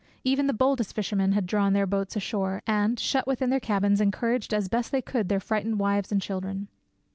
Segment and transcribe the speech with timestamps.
[0.23, 4.51] Even the boldest fishermen had drawn their boats ashore, and, shut within their cabins, encouraged
[4.51, 6.69] as best they could their frightened wives and children.